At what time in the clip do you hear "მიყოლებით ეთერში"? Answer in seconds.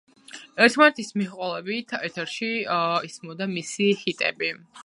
1.21-2.51